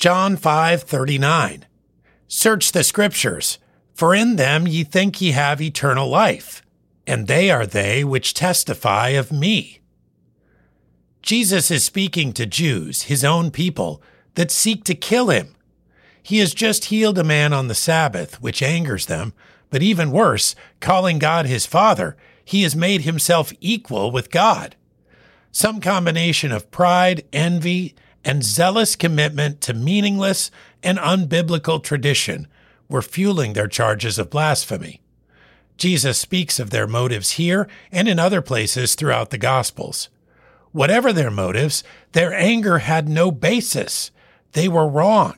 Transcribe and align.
John 0.00 0.38
5:39 0.38 1.64
Search 2.26 2.72
the 2.72 2.82
scriptures 2.82 3.58
for 3.92 4.14
in 4.14 4.36
them 4.36 4.66
ye 4.66 4.82
think 4.82 5.20
ye 5.20 5.32
have 5.32 5.60
eternal 5.60 6.08
life 6.08 6.62
and 7.06 7.26
they 7.26 7.50
are 7.50 7.66
they 7.66 8.02
which 8.02 8.32
testify 8.32 9.08
of 9.08 9.30
me. 9.30 9.80
Jesus 11.20 11.70
is 11.70 11.84
speaking 11.84 12.32
to 12.32 12.46
Jews, 12.46 13.02
his 13.02 13.22
own 13.24 13.50
people, 13.50 14.02
that 14.36 14.50
seek 14.50 14.84
to 14.84 14.94
kill 14.94 15.28
him. 15.28 15.54
He 16.22 16.38
has 16.38 16.54
just 16.54 16.86
healed 16.86 17.18
a 17.18 17.24
man 17.24 17.52
on 17.52 17.68
the 17.68 17.74
Sabbath, 17.74 18.40
which 18.40 18.62
angers 18.62 19.04
them, 19.04 19.34
but 19.68 19.82
even 19.82 20.12
worse, 20.12 20.54
calling 20.80 21.18
God 21.18 21.44
his 21.44 21.66
Father, 21.66 22.16
he 22.42 22.62
has 22.62 22.74
made 22.74 23.02
himself 23.02 23.52
equal 23.60 24.10
with 24.10 24.30
God. 24.30 24.76
Some 25.52 25.78
combination 25.78 26.52
of 26.52 26.70
pride, 26.70 27.24
envy, 27.34 27.94
and 28.24 28.44
zealous 28.44 28.96
commitment 28.96 29.60
to 29.62 29.74
meaningless 29.74 30.50
and 30.82 30.98
unbiblical 30.98 31.82
tradition 31.82 32.46
were 32.88 33.02
fueling 33.02 33.52
their 33.52 33.68
charges 33.68 34.18
of 34.18 34.30
blasphemy. 34.30 35.00
Jesus 35.76 36.18
speaks 36.18 36.60
of 36.60 36.70
their 36.70 36.86
motives 36.86 37.32
here 37.32 37.68
and 37.90 38.08
in 38.08 38.18
other 38.18 38.42
places 38.42 38.94
throughout 38.94 39.30
the 39.30 39.38
Gospels. 39.38 40.10
Whatever 40.72 41.12
their 41.12 41.30
motives, 41.30 41.82
their 42.12 42.34
anger 42.34 42.78
had 42.78 43.08
no 43.08 43.30
basis. 43.30 44.10
They 44.52 44.68
were 44.68 44.88
wrong. 44.88 45.36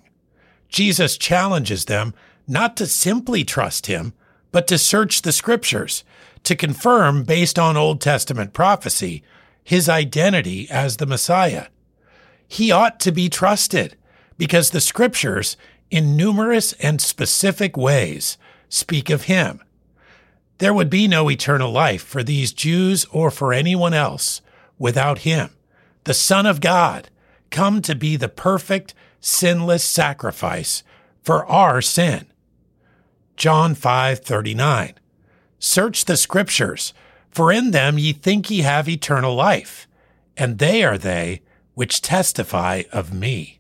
Jesus 0.69 1.17
challenges 1.17 1.85
them 1.85 2.15
not 2.49 2.77
to 2.79 2.87
simply 2.87 3.45
trust 3.45 3.87
him, 3.87 4.15
but 4.51 4.67
to 4.67 4.79
search 4.79 5.23
the 5.23 5.33
scriptures, 5.33 6.03
to 6.45 6.57
confirm, 6.57 7.23
based 7.23 7.59
on 7.59 7.77
Old 7.77 8.01
Testament 8.01 8.53
prophecy, 8.53 9.23
his 9.63 9.89
identity 9.89 10.69
as 10.71 10.97
the 10.97 11.07
Messiah. 11.07 11.67
He 12.53 12.71
ought 12.71 13.01
to 13.01 13.13
be 13.13 13.31
trusted 13.31 13.97
because 14.37 14.69
the 14.69 14.83
scriptures, 14.83 15.57
in 15.91 16.19
numerous 16.19 16.75
and 16.75 17.01
specific 17.01 17.79
ways, 17.79 18.37
speak 18.69 19.09
of 19.09 19.23
him. 19.23 19.63
There 20.59 20.75
would 20.75 20.91
be 20.91 21.09
no 21.09 21.31
eternal 21.31 21.73
life 21.73 22.03
for 22.03 22.23
these 22.23 22.53
Jews 22.53 23.07
or 23.07 23.31
for 23.31 23.55
anyone 23.55 23.95
else 23.95 24.43
without 24.79 25.21
him, 25.21 25.49
the 26.05 26.13
Son 26.13 26.45
of 26.45 26.61
God, 26.61 27.09
come 27.51 27.81
to 27.81 27.95
be 27.95 28.17
the 28.17 28.29
perfect, 28.29 28.93
sinless 29.19 29.83
sacrifice 29.83 30.83
for 31.23 31.47
our 31.47 31.81
sin. 31.81 32.27
John 33.35 33.75
5:39 33.75 34.93
Search 35.59 36.05
the 36.05 36.19
scriptures 36.19 36.93
for 37.31 37.51
in 37.51 37.71
them 37.71 37.99
ye 37.99 38.13
think 38.13 38.51
ye 38.51 38.61
have 38.61 38.91
eternal 38.91 39.35
life 39.35 39.89
and 40.37 40.59
they 40.59 40.85
are 40.85 40.99
they 40.99 41.41
which 41.75 42.03
testify 42.03 42.83
of 42.93 43.13
me. 43.13 43.59